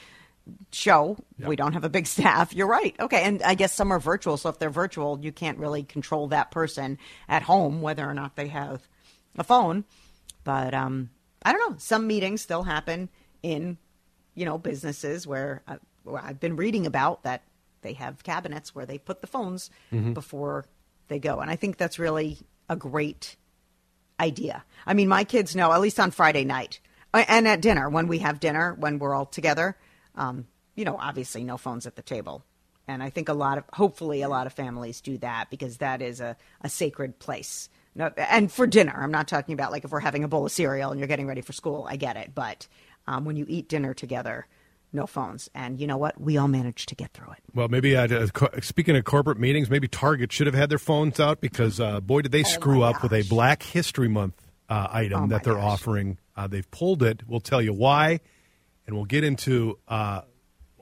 [0.72, 1.18] show.
[1.38, 1.48] Yeah.
[1.48, 2.54] We don't have a big staff.
[2.54, 2.96] You're right.
[3.00, 3.24] Okay.
[3.24, 4.38] And I guess some are virtual.
[4.38, 8.36] So if they're virtual, you can't really control that person at home, whether or not
[8.36, 8.88] they have
[9.38, 9.86] a phone.
[10.44, 11.10] But um,
[11.44, 11.78] I don't know.
[11.80, 13.10] Some meetings still happen
[13.44, 13.78] in,
[14.36, 17.44] you know, businesses where, uh, where I've been reading about that
[17.82, 19.70] they have cabinets where they put the phones
[20.14, 20.66] before
[21.08, 21.40] they go.
[21.40, 22.38] And I think that's really
[22.70, 23.36] a great
[24.20, 24.64] idea.
[24.86, 26.80] I mean, my kids know, at least on Friday night
[27.14, 29.76] and at dinner, when we have dinner, when we're all together,
[30.16, 32.44] um, you know, obviously no phones at the table.
[32.88, 36.02] And I think a lot of, hopefully, a lot of families do that because that
[36.02, 37.70] is a, a sacred place.
[37.96, 40.52] No, and for dinner, I'm not talking about like if we're having a bowl of
[40.52, 42.32] cereal and you're getting ready for school, I get it.
[42.34, 42.68] But
[43.08, 44.48] um, when you eat dinner together,
[44.94, 45.50] no phones.
[45.54, 46.20] And you know what?
[46.20, 47.40] We all managed to get through it.
[47.54, 48.28] Well, maybe uh,
[48.62, 52.22] speaking of corporate meetings, maybe Target should have had their phones out because uh, boy,
[52.22, 53.22] did they screw Oh my up with a.
[53.24, 54.36] Black History Month
[54.70, 55.64] uh, item Oh that they're gosh.
[55.82, 56.18] offering.
[56.36, 57.22] Uh, they've pulled it.
[57.28, 58.20] We'll tell you why,
[58.92, 60.22] and we'll get into uh,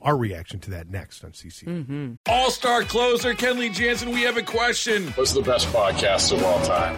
[0.02, 1.64] our reaction to that next on CC.
[1.66, 2.14] Mm-hmm.
[2.28, 5.08] All star closer Kenley Jansen, we have a question.
[5.12, 6.98] What's the best podcast of all time?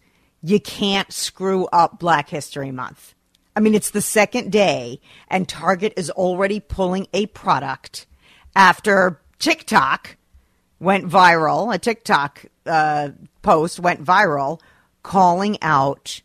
[0.43, 3.13] you can't screw up Black History Month.
[3.55, 8.07] I mean, it's the second day, and Target is already pulling a product
[8.55, 10.17] after TikTok
[10.79, 11.73] went viral.
[11.73, 13.09] A TikTok uh,
[13.41, 14.61] post went viral
[15.03, 16.21] calling out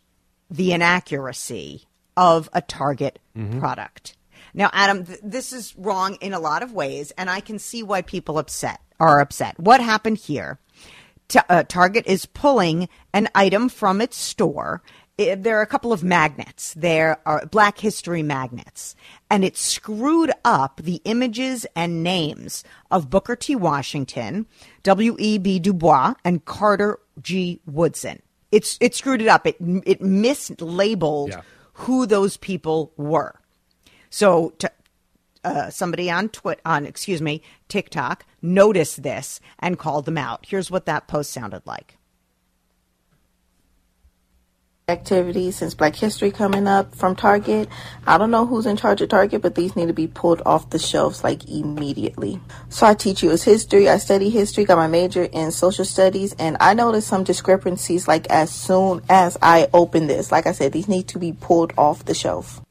[0.49, 1.83] the inaccuracy
[2.15, 3.19] of a Target
[3.59, 4.15] product.
[4.53, 7.83] Now, Adam, th- this is wrong in a lot of ways, and I can see
[7.83, 9.59] why people upset are upset.
[9.59, 10.57] What happened here?
[11.27, 14.81] Ta- uh, Target is pulling an item from its store.
[15.19, 16.73] I- there are a couple of magnets.
[16.75, 18.95] There are Black History magnets,
[19.29, 23.55] and it screwed up the images and names of Booker T.
[23.55, 24.45] Washington,
[24.83, 25.59] W.E.B.
[25.59, 27.59] Du Bois, and Carter G.
[27.65, 28.21] Woodson.
[28.51, 29.45] It's it screwed it up.
[29.45, 31.41] It it mislabeled Yeah.
[31.73, 33.35] who those people were.
[34.09, 34.67] So t-
[35.47, 40.45] uh, somebody on Twitter, on excuse me TikTok noticed this and called them out.
[40.47, 41.97] Here's what that post sounded like.
[44.89, 47.67] activity since Black History coming up from Target.
[48.05, 50.69] I don't know who's in charge of Target, but these need to be pulled off
[50.69, 52.39] the shelves like immediately.
[52.69, 53.89] So I teach you history.
[53.89, 58.27] I study history, got my major in social studies, and I noticed some discrepancies like
[58.29, 60.31] as soon as I open this.
[60.31, 62.61] Like I said, these need to be pulled off the shelf.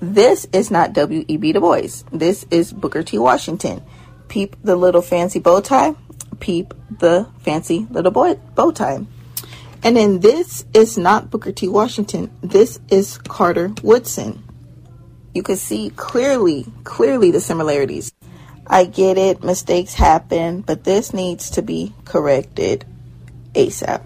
[0.00, 1.52] This is not W.E.B.
[1.52, 2.04] Du Bois.
[2.12, 3.18] This is Booker T.
[3.18, 3.82] Washington.
[4.28, 5.94] Peep the little fancy bow tie.
[6.38, 9.04] Peep the fancy little boy bow tie.
[9.82, 11.68] And then this is not Booker T.
[11.68, 12.30] Washington.
[12.42, 14.44] This is Carter Woodson.
[15.34, 18.12] You can see clearly, clearly the similarities.
[18.66, 22.84] I get it, mistakes happen, but this needs to be corrected
[23.54, 24.02] ASAP.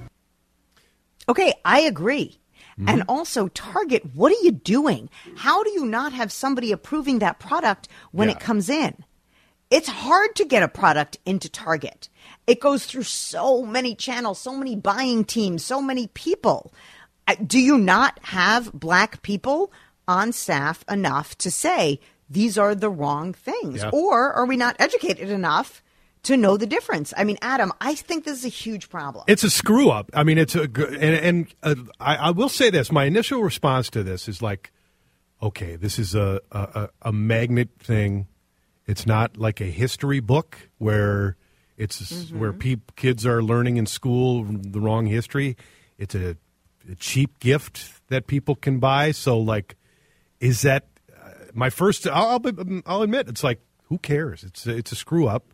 [1.28, 2.38] Okay, I agree.
[2.78, 2.88] Mm-hmm.
[2.88, 5.08] And also, Target, what are you doing?
[5.37, 8.37] How do you not have somebody approving that product when Yeah.
[8.37, 9.04] it comes in?
[9.70, 12.08] It's hard to get a product into Target.
[12.46, 16.72] It goes through so many channels, so many buying teams, so many people.
[17.46, 19.72] Do you not have black people
[20.06, 23.82] on staff enough to say these are the wrong things?
[23.82, 23.90] Yeah.
[23.92, 25.82] Or are we not educated enough
[26.24, 27.12] to know the difference?
[27.16, 29.24] I mean, Adam, I think this is a huge problem.
[29.28, 30.11] It's a screw up.
[30.14, 32.92] I mean, it's a g- and and uh, I, I will say this.
[32.92, 34.72] My initial response to this is like,
[35.42, 38.28] okay, this is a a, a magnet thing.
[38.87, 41.37] It's not like a history book where
[41.76, 45.56] it's where peop, kids are learning in school the wrong history.
[45.98, 46.37] It's a,
[46.90, 49.12] a cheap gift that people can buy.
[49.12, 49.76] So, like,
[50.40, 52.06] is that uh, my first?
[52.06, 54.44] I'll, I'll, I'll admit it's like who cares?
[54.44, 55.51] It's it's a screw up.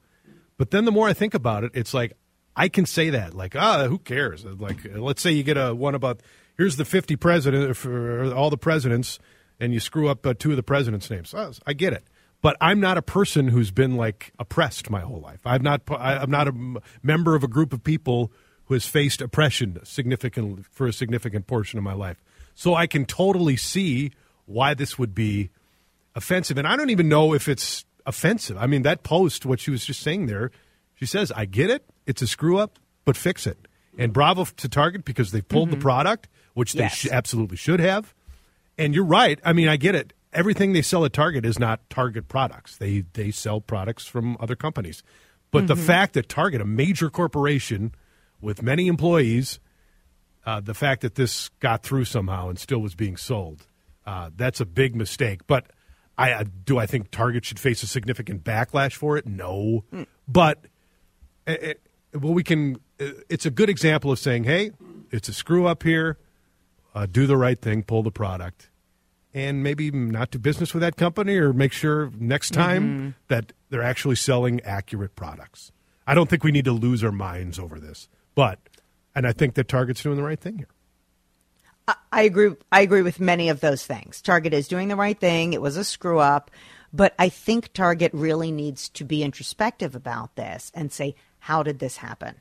[0.59, 2.13] But then the more I think about it, it's like
[2.57, 4.45] I can say that, like, ah, who cares?
[4.45, 6.21] Like, let's say you get a one about
[6.57, 9.19] here's the 50 president for all the presidents,
[9.61, 11.33] and you screw up uh, two of the presidents' names.
[11.35, 12.03] Ah, I get it,
[12.43, 15.41] but I'm not a person who's been like oppressed my whole life.
[15.45, 15.83] I'm not.
[15.89, 18.33] I- I'm not a member of a group of people
[18.65, 22.23] who has faced oppression significantly for a significant portion of my life.
[22.55, 24.11] So I can totally see
[24.45, 25.51] why this would be
[26.15, 26.59] offensive.
[26.59, 28.57] And I don't even know if it's offensive.
[28.59, 30.51] I mean, that post, what she was just saying there,
[30.97, 31.85] she says, I get it.
[32.07, 33.69] It's a screw up, but fix it.
[33.97, 36.95] And bravo to Target because they pulled the product, which they Yes.
[36.97, 38.15] sh- absolutely should have.
[38.77, 39.39] And you're right.
[39.45, 40.13] I mean, I get it.
[40.33, 42.77] Everything they sell at Target is not Target products.
[42.77, 45.03] They they sell products from other companies.
[45.51, 47.93] But the fact that Target, a major corporation
[48.41, 49.59] with many employees,
[50.47, 53.67] uh, the fact that this got through somehow and still was being sold,
[54.07, 55.47] uh, that's a big mistake.
[55.47, 55.71] But
[56.19, 59.27] I uh, do I think Target should face a significant backlash for it?
[59.27, 59.85] No,
[60.27, 60.65] but
[61.47, 61.75] uh, uh,
[62.19, 62.77] well, we can.
[63.01, 64.73] Uh, it's a good example of saying, "Hey,
[65.11, 66.19] it's a screw up here.
[66.95, 68.69] Uh, do the right thing, pull the product,
[69.33, 73.83] and maybe not do business with that company, or make sure next time that they're
[73.83, 75.71] actually selling accurate products."
[76.05, 78.59] I don't think we need to lose our minds over this, but
[79.15, 80.69] and I think that Target's doing the right thing here.
[82.13, 82.55] I agree.
[82.71, 84.21] I agree with many of those things.
[84.21, 85.53] Target is doing the right thing.
[85.53, 86.51] It was a screw up,
[86.93, 91.79] but I think Target really needs to be introspective about this and say, how did
[91.79, 92.37] this happen?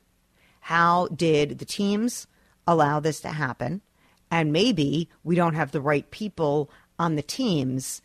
[0.62, 2.28] How did the teams
[2.66, 3.82] allow this to happen?
[4.30, 8.02] And maybe we don't have the right people on the teams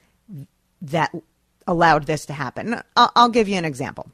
[0.81, 1.13] that
[1.67, 2.81] allowed this to happen.
[2.97, 4.11] I'll, I'll give you an example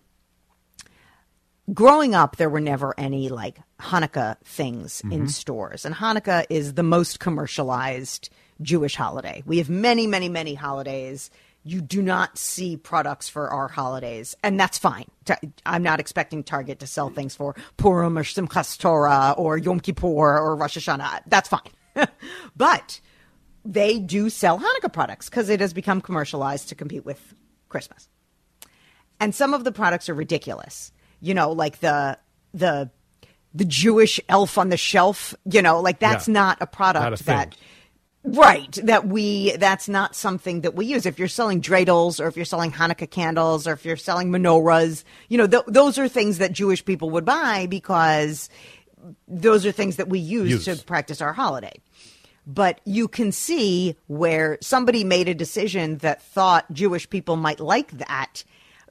[1.72, 5.26] growing up, there were never any like Hanukkah things in mm-hmm.
[5.26, 5.84] stores.
[5.84, 9.42] And Hanukkah is the most commercialized Jewish holiday.
[9.46, 11.30] We have many, many, many holidays.
[11.64, 15.06] You do not see products for our holidays, and that's fine.
[15.66, 20.38] I'm not expecting Target to sell things for Purim or Simchas Torah or Yom Kippur
[20.38, 21.22] or Rosh Hashanah.
[21.26, 21.70] That's fine.
[22.56, 23.00] but
[23.64, 27.34] they do sell Hanukkah products because it has become commercialized to compete with
[27.68, 28.08] Christmas
[29.20, 30.92] and some of the products are ridiculous.
[31.20, 32.18] You know, like the
[32.54, 32.90] the
[33.54, 35.34] the Jewish elf on the shelf.
[35.50, 36.34] You know, like that's Yeah.
[36.34, 37.56] not a product Not a that.
[38.24, 41.06] Right, that we that's not something that we use.
[41.06, 45.04] If you're selling dreidels, or if you're selling Hanukkah candles, or if you're selling menorahs,
[45.28, 48.50] you know th- those are things that Jewish people would buy because
[49.28, 50.78] those are things that we use, Use.
[50.78, 51.80] to practice our holiday.
[52.46, 57.90] but you can see where somebody made a decision that thought Jewish people might like
[57.98, 58.42] that,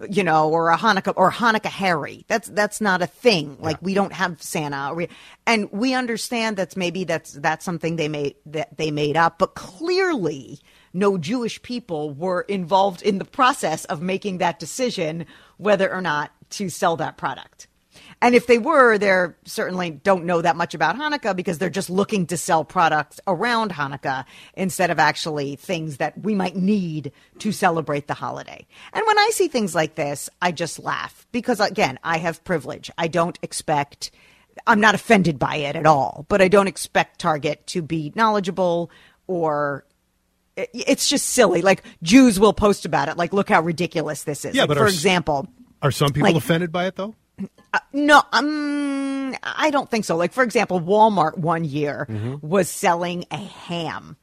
[0.10, 2.26] you know, or a Hanukkah or Hanukkah Harry.
[2.28, 3.58] That's that's not a thing.
[3.60, 5.10] Like we don't have Santa, we,
[5.46, 9.56] and we understand that's maybe that's that's something they made that they made up, but
[9.56, 10.60] clearly
[10.94, 15.26] no Jewish people were involved in the process of making that decision
[15.58, 17.67] whether or not to sell that product.
[18.22, 21.90] And if they were, they certainly don't know that much about Hanukkah because they're just
[21.90, 24.26] looking to sell products around Hanukkah
[24.56, 28.66] instead of actually things that we might need to celebrate the holiday.
[28.92, 32.90] And when I see things like this, I just laugh because, again, I have privilege.
[32.98, 34.10] I don't expect.
[34.66, 38.90] I'm not offended by it at all, but I don't expect Target to be knowledgeable
[39.28, 39.86] or
[40.56, 41.62] it's just silly.
[41.62, 43.18] Like Jews will post about it.
[43.18, 44.56] Like, look how ridiculous this is.
[44.56, 45.48] Yeah, like, but for are, example,
[45.84, 47.14] are some people like, offended by it though?
[47.74, 50.16] Uh, no, um, I don't think so.
[50.16, 52.48] Like, for example, Walmart one year Mm-hmm.
[52.48, 54.18] was selling a ham.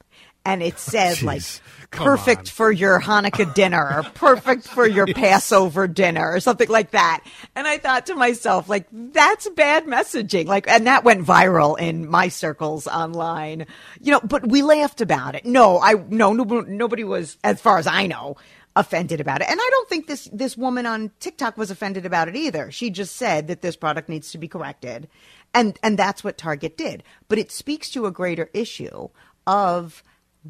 [0.46, 1.42] And it said Jeez, like
[1.90, 2.46] perfect on.
[2.46, 7.24] for your Hanukkah dinner or perfect for your Passover dinner or something like that.
[7.56, 10.44] And I thought to myself, like, that's bad messaging.
[10.44, 13.64] Like, and that went viral in my circles online,
[14.02, 15.46] you know, but we laughed about it.
[15.46, 18.36] No, I, no, no nobody was, as far as I know,
[18.76, 19.48] offended about it.
[19.48, 22.70] And I don't think this this woman on TikTok was offended about it either.
[22.70, 25.08] She just said that this product needs to be corrected.
[25.52, 27.04] And and that's what Target did.
[27.28, 29.08] But it speaks to a greater issue
[29.46, 30.02] of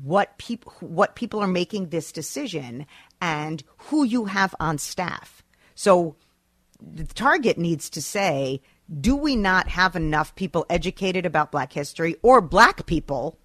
[0.02, 2.86] what people what people are making this decision
[3.20, 5.42] and who you have on staff.
[5.74, 6.16] So
[6.80, 8.60] the Target needs to say,
[9.00, 13.38] do we not have enough people educated about black history or black people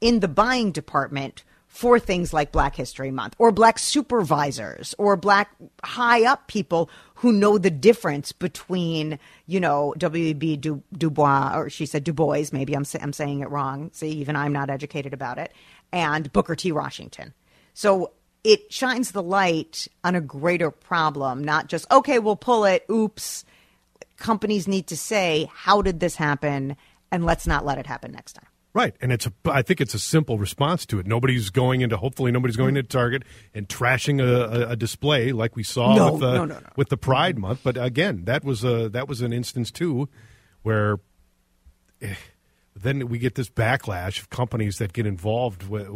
[0.00, 1.44] in the buying department
[1.74, 5.50] for things like Black History Month or black supervisors or black
[5.82, 10.58] high up people who know the difference between, you know, W.E.B.
[10.58, 13.90] Du, Dubois, or she said Du Bois, maybe I'm, I'm saying it wrong.
[13.92, 15.52] See, even I'm not educated about it,
[15.92, 16.70] and Booker T.
[16.70, 17.34] Washington.
[17.72, 18.12] So
[18.44, 23.44] it shines the light on a greater problem, not just, okay, we'll pull it, oops.
[24.16, 26.76] Companies need to say, how did this happen?
[27.10, 28.46] And let's not let it happen next time.
[28.74, 29.32] Right, and it's a.
[29.44, 31.06] I think it's a simple response to it.
[31.06, 31.96] Nobody's going into.
[31.96, 33.22] Hopefully, nobody's going into Target
[33.54, 36.68] and trashing a, a, a display like we saw No, with the no, no, no.
[36.74, 37.60] with the Pride Month.
[37.62, 40.08] But again, that was a that was an instance too,
[40.62, 40.98] where
[42.02, 42.16] eh,
[42.74, 45.86] then we get this backlash of companies that get involved with,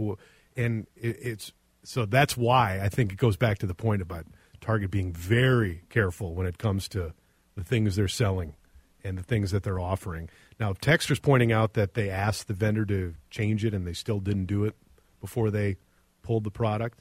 [0.56, 4.24] and it, it's so that's why I think it goes back to the point about
[4.60, 7.12] Target being very careful when it comes to
[7.56, 8.54] the things they're selling
[9.02, 10.30] and the things that they're offering.
[10.60, 14.18] Now, Texter's pointing out that they asked the vendor to change it and they still
[14.20, 14.74] didn't do it
[15.20, 15.76] before they
[16.22, 16.98] pulled the product.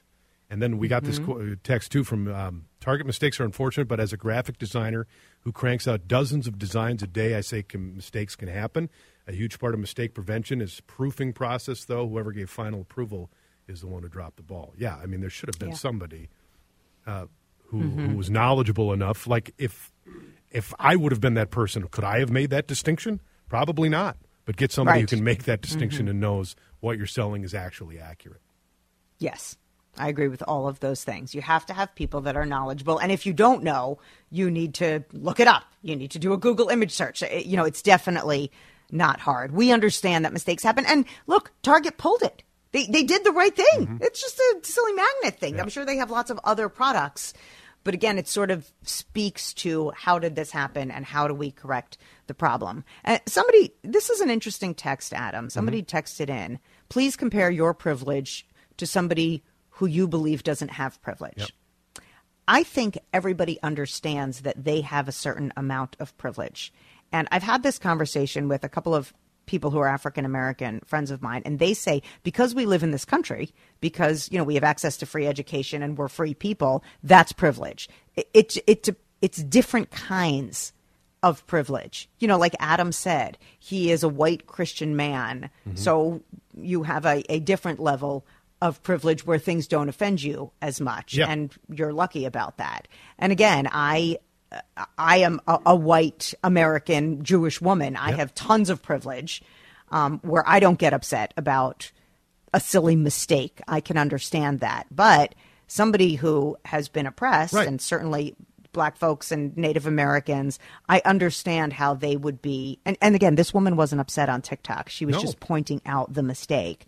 [0.50, 1.20] And then we got this
[1.64, 5.06] text too from um, Target mistakes are unfortunate, but as a graphic designer
[5.42, 8.90] who cranks out dozens of designs a day, I say can, mistakes can happen.
[9.28, 12.08] A huge part of mistake prevention is proofing process, though.
[12.08, 13.30] Whoever gave final approval
[13.68, 14.74] is the one who dropped the ball.
[14.78, 15.76] Yeah, I mean, there should have been Yeah.
[15.76, 16.30] somebody
[17.06, 17.26] uh,
[17.66, 19.28] who, who was knowledgeable enough.
[19.28, 19.92] Like if
[20.50, 23.20] if I would have been that person, could I have made that distinction?
[23.48, 24.18] Probably not.
[24.46, 26.12] But get somebody who can make that distinction mm-hmm.
[26.12, 28.42] and knows what you're selling is actually accurate.
[29.20, 29.58] Yes,
[29.98, 31.36] I agree with all of those things.
[31.36, 32.98] You have to have people that are knowledgeable.
[32.98, 35.64] And if you don't know, you need to look it up.
[35.82, 37.24] You need to do a Google image search.
[37.24, 38.52] It- you know, it's definitely
[38.92, 39.52] not hard.
[39.52, 40.86] We understand that mistakes happen.
[40.86, 42.44] And look, Target pulled it.
[42.72, 43.88] They, they did the right thing.
[43.88, 43.98] Mm-hmm.
[44.02, 45.60] It's just a silly magnet thing.
[45.60, 47.34] I'm sure they have lots of other products.
[47.84, 51.52] But again, it sort of speaks to how did this happen and how do we
[51.52, 52.84] correct the problem.
[53.06, 55.50] Uh, somebody, this is an interesting text, Adam.
[55.50, 56.60] Somebody texted in.
[56.90, 61.54] Please compare your privilege to somebody who you believe doesn't have privilege.
[62.48, 66.74] I think everybody understands that they have a certain amount of privilege.
[67.12, 69.14] And I've had this conversation with a couple of
[69.46, 72.92] people who are African American friends of mine, and they say because we live in
[72.92, 76.84] this country, because you know we have access to free education and we're free people,
[77.04, 77.90] that's privilege.
[78.16, 78.90] It, it, it
[79.22, 80.74] it's different kinds
[81.24, 82.10] of privilege.
[82.20, 86.22] You know, like Adam said, he is a white Christian man, so
[86.56, 88.26] you have a, a different level
[88.62, 91.28] of privilege where things don't offend you as much, Yeah.
[91.30, 92.88] and you're lucky about that.
[93.20, 94.18] And again, I
[94.98, 97.96] I am a, a white American Jewish woman.
[97.98, 99.42] I have tons of privilege
[99.92, 101.92] um, where I don't get upset about
[102.54, 103.60] a silly mistake.
[103.68, 105.36] I can understand that, but
[105.68, 107.68] somebody who has been oppressed Right.
[107.68, 108.36] and certainly
[108.78, 112.80] black folks and native americans i understand how they would be.
[112.86, 114.88] And, and again this woman wasn't upset on tiktok.
[114.90, 115.22] She was No.
[115.22, 116.86] just pointing out the mistake.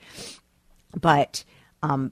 [1.02, 1.44] But
[1.82, 2.12] um,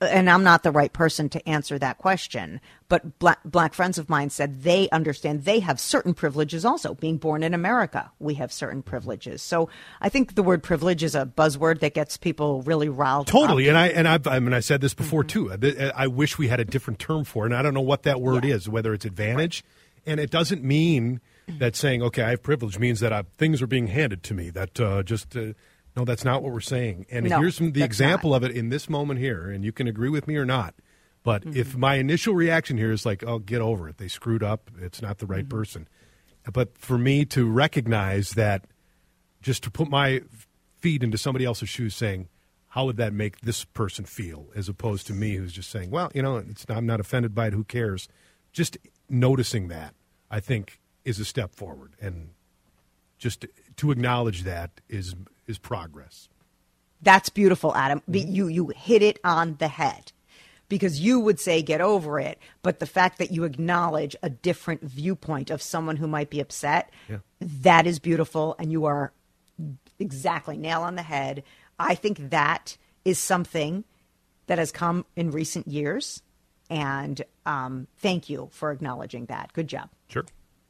[0.00, 4.08] and I'm not the right person to answer that question, but black, black friends of
[4.08, 6.94] mine said they understand they have certain privileges also.
[6.94, 9.42] Being born in America, we have certain privileges.
[9.42, 9.68] So
[10.00, 13.26] I think the word privilege is a buzzword that gets people really riled.
[13.26, 13.70] Totally, up.
[13.70, 15.60] and I and I've, I mean I said this before mm-hmm.
[15.60, 15.92] too.
[15.94, 18.04] I, I, wish we had a different term for it, and I don't know what
[18.04, 18.54] that word yeah.
[18.54, 18.68] is.
[18.68, 20.12] Whether it's advantage, right.
[20.12, 21.20] and it doesn't mean
[21.58, 24.50] that saying okay I have privilege means that I, things are being handed to me.
[24.50, 25.52] That uh, just uh,
[25.96, 27.06] no, that's not what we're saying.
[27.10, 28.36] And no, here's the example not.
[28.36, 30.74] of it in this moment here, and you can agree with me or not.
[31.22, 31.58] But mm-hmm.
[31.58, 33.98] if my initial reaction here is like, oh, get over it.
[33.98, 34.70] They screwed up.
[34.80, 35.58] It's not the right mm-hmm.
[35.58, 35.88] person.
[36.50, 38.64] But for me to recognize that,
[39.42, 40.22] just to put my
[40.78, 42.28] feet into somebody else's shoes saying,
[42.68, 46.10] how would that make this person feel as opposed to me who's just saying, well,
[46.14, 47.52] you know, I'm not offended by it.
[47.52, 48.08] Who cares?
[48.52, 49.94] Just noticing that,
[50.30, 51.94] I think, is a step forward.
[52.00, 52.30] And
[53.18, 53.44] just
[53.76, 55.14] to acknowledge that is
[55.50, 56.28] is progress.
[57.02, 58.02] That's beautiful, Adam.
[58.10, 58.32] Mm-hmm.
[58.32, 60.12] You you hit it on the head.
[60.68, 64.82] Because you would say get over it, but the fact that you acknowledge a different
[64.82, 67.16] viewpoint of someone who might be upset, yeah.
[67.40, 69.12] that is beautiful and you are
[69.98, 71.42] exactly nail on the head.
[71.76, 73.82] I think that is something
[74.46, 76.22] that has come in recent years.
[76.68, 79.52] And um, thank you for acknowledging that.
[79.52, 79.90] Good job.
[80.06, 80.24] Sure.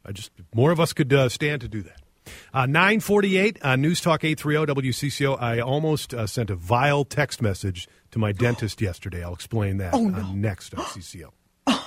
[0.05, 2.01] I just more of us could uh, stand to do that.
[2.53, 5.41] Uh, 948, uh, News Talk 830 WCCO.
[5.41, 9.23] I almost uh, sent a vile text message to my dentist yesterday.
[9.23, 10.33] I'll explain that oh, no.
[10.33, 11.31] next on CCO.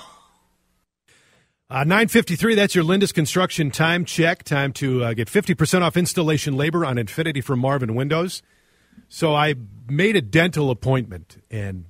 [1.70, 4.44] Uh, 953, that's your Lindus Construction time check.
[4.44, 8.42] Time to uh, get 50% off installation labor on Infinity from Marvin Windows.
[9.08, 9.54] So I
[9.88, 11.86] made a dental appointment, and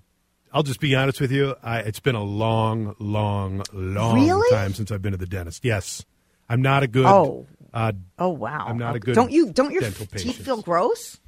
[0.53, 1.57] I'll just be honest with you.
[1.63, 4.49] I, it's been a long, long, long really?
[4.51, 5.65] time since I've been to the dentist.
[5.65, 6.05] Yes.
[6.49, 7.47] I'm not a good oh.
[7.75, 8.67] Uh, oh wow!
[8.69, 9.17] I'm not a good.
[9.17, 9.53] Don't you?
[9.53, 10.37] Don't your teeth patient.
[10.37, 11.19] feel gross?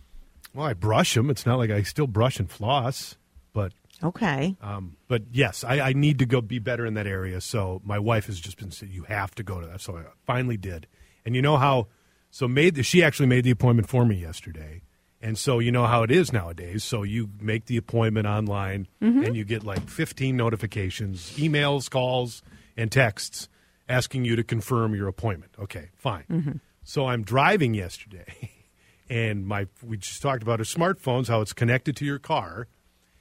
[0.54, 1.28] Well, I brush them.
[1.28, 3.16] It's not like I still brush and floss,
[3.52, 4.56] but okay.
[4.62, 7.42] Um, but yes, I, I, need to go be better in that area.
[7.42, 9.82] So my wife has just been saying you have to go to that.
[9.82, 10.86] So I finally did.
[11.26, 11.88] And you know how?
[12.30, 14.80] So made the, she actually made the appointment for me yesterday.
[15.20, 16.84] And so you know how it is nowadays.
[16.84, 19.24] So you make the appointment online, mm-hmm.
[19.24, 22.42] and you get like 15 notifications, emails, calls,
[22.76, 23.48] and texts
[23.88, 25.52] asking you to confirm your appointment.
[25.58, 26.24] Okay, fine.
[26.30, 26.52] Mm-hmm.
[26.84, 28.50] So I'm driving yesterday,
[29.10, 32.68] and my we just talked about our smartphones, how it's connected to your car.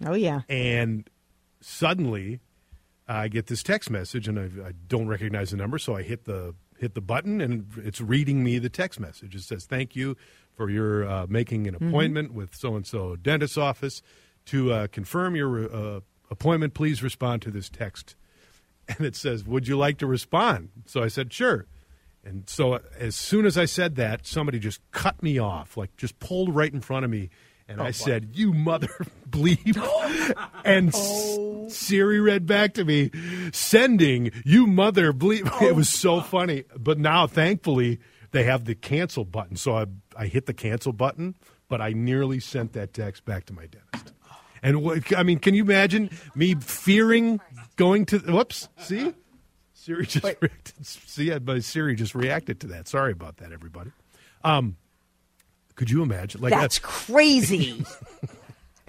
[0.05, 0.41] Oh yeah.
[0.49, 1.09] And
[1.61, 2.39] suddenly,
[3.07, 6.25] I get this text message, and I, I don't recognize the number, so I hit
[6.25, 9.35] the hit the button, and it's reading me the text message.
[9.35, 10.15] It says, "Thank you
[10.55, 11.87] for your uh, making an mm-hmm.
[11.87, 12.37] appointment mm-hmm.
[12.37, 14.01] with so and so dentist's office
[14.45, 15.99] to uh, confirm your uh,
[16.29, 16.73] appointment.
[16.73, 18.15] Please respond to this text."
[18.97, 20.69] and it says, Would you like to respond?
[20.85, 21.65] So I said, Sure.
[22.23, 25.95] And so uh, as soon as I said that, somebody just cut me off, like
[25.97, 27.29] just pulled right in front of me.
[27.67, 28.89] And oh, I said, You mother
[29.29, 29.75] bleep.
[30.65, 31.67] and oh.
[31.69, 33.11] Siri read back to me,
[33.51, 35.49] sending, You mother bleep.
[35.51, 35.65] Oh.
[35.65, 36.63] It was so oh, funny.
[36.77, 37.99] But now, thankfully,
[38.31, 39.55] they have the cancel button.
[39.55, 41.35] So I, I hit the cancel button,
[41.67, 44.13] but I nearly sent that text back to my dentist.
[44.65, 47.39] And what, I mean, can you imagine me fearing
[47.75, 48.69] going to whoops.
[48.77, 49.13] See,
[49.73, 52.87] Siri just reacted, see, my Siri just reacted to that.
[52.87, 53.91] Sorry about that, everybody.
[54.43, 54.77] Um,
[55.75, 56.41] could you imagine?
[56.41, 57.83] Like that's crazy.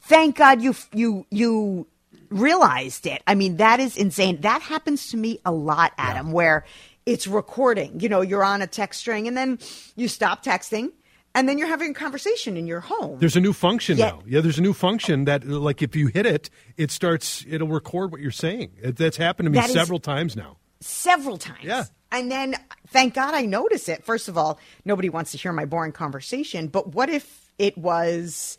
[0.03, 1.87] Thank God you you you
[2.31, 3.23] realized it.
[3.27, 4.41] I mean, that is insane.
[4.43, 6.33] That happens to me a lot, Adam, yeah.
[6.33, 6.65] where
[7.05, 8.01] it's recording.
[8.01, 9.59] You know, you're on a text string and then
[9.95, 10.93] you stop texting
[11.37, 13.19] and then you're having a conversation in your home.
[13.21, 14.23] There's a new function Yet, now.
[14.27, 17.45] Yeah, there's a new function that, like, if you hit it, it starts.
[17.49, 18.73] It'll record what you're saying.
[18.83, 20.57] It, that's happened to me several times now.
[20.81, 21.63] Several times.
[21.63, 21.85] Yeah.
[22.11, 22.57] And then,
[22.89, 24.03] thank God, I notice it.
[24.05, 26.69] First of all, nobody wants to hear my boring conversation.
[26.69, 28.59] But what if it was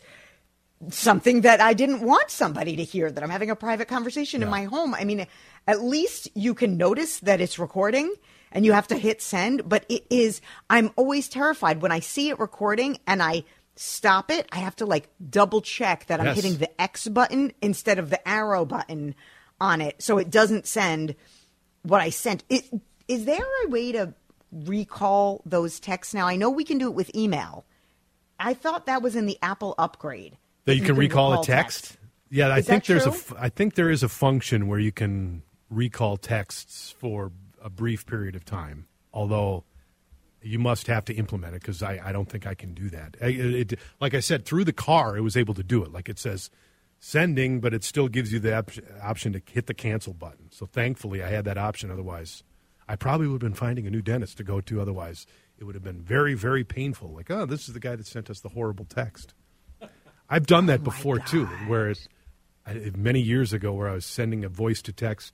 [0.90, 3.10] something that I didn't want somebody to hear?
[3.10, 4.46] That I'm having a private conversation yeah.
[4.46, 4.94] in my home.
[4.94, 5.26] I mean,
[5.66, 8.14] at least you can notice that it's recording
[8.52, 9.68] and you have to hit send.
[9.68, 13.44] But it is, I'm always terrified when I see it recording and I
[13.76, 14.48] stop it.
[14.52, 18.26] I have to like double check that I'm hitting the X button instead of the
[18.28, 19.14] arrow button
[19.60, 21.14] on it so it doesn't send
[21.82, 22.44] what I sent.
[22.48, 22.70] Is,
[23.06, 24.14] is there a way to
[24.52, 26.26] recall those texts now?
[26.26, 27.64] I know we can do it with email.
[28.38, 30.36] I thought that was in the Apple upgrade.
[30.68, 31.84] That you, you can, can, recall, recall a text?
[31.84, 31.98] text?
[32.30, 33.36] Yeah, I is think there's true?
[33.36, 37.32] a I think there is a function where you can recall texts for
[37.62, 38.86] a brief period of time.
[39.12, 39.64] Although
[40.42, 43.16] you must have to implement it because I, I don't think I can do that.
[43.20, 45.90] It, it, like I said, through the car, it was able to do it.
[45.90, 46.50] Like it says
[47.00, 48.70] sending, but it still gives you the op-
[49.02, 50.50] option to hit the cancel button.
[50.50, 51.90] So thankfully, I had that option.
[51.90, 52.42] Otherwise,
[52.88, 54.80] I probably would have been finding a new dentist to go to.
[54.80, 55.26] Otherwise,
[55.58, 57.10] it would have been very, very painful.
[57.10, 59.34] Like, oh, this is the guy that sent us the horrible text.
[60.28, 62.08] I've done that oh before too, where it
[62.68, 65.32] I, many years ago where I was sending a voice to text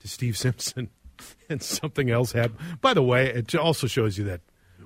[0.00, 0.88] to Steve Simpson,
[1.48, 2.58] and something else happened.
[2.80, 4.40] By the way, it also shows you that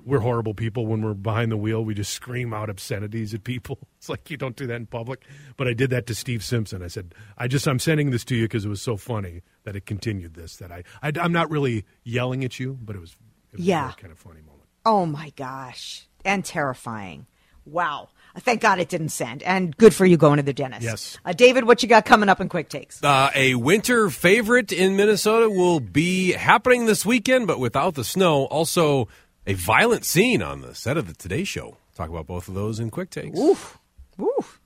[0.05, 1.83] we're horrible people when we're behind the wheel.
[1.83, 3.79] We just scream out obscenities at people.
[3.97, 5.25] It's like you don't do that in public.
[5.57, 6.83] But I did that to Steve Simpson.
[6.83, 9.75] I said, "I just I'm sending this to you because it was so funny that
[9.75, 10.57] it continued this.
[10.57, 13.17] That I, I am not really yelling at you, but it was,
[13.51, 14.67] it was yeah, kind of funny moment.
[14.85, 17.25] Oh my gosh, and terrifying.
[17.65, 18.09] Wow.
[18.37, 19.43] Thank God it didn't send.
[19.43, 20.83] And good for you going to the dentist.
[20.83, 21.17] Yes.
[21.23, 23.03] Uh, David, what you got coming up in quick takes?
[23.03, 28.45] Uh, a winter favorite in Minnesota will be happening this weekend, but without the snow.
[28.45, 29.07] Also,
[29.47, 31.77] a violent scene on the set of the Today Show.
[31.95, 33.39] Talk about both of those in quick takes.
[33.39, 33.77] Oof.
[34.19, 34.59] Oof.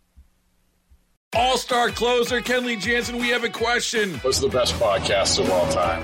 [1.36, 4.15] All star closer Kenley Jansen, we have a question.
[4.20, 6.03] What's the best podcast of all time?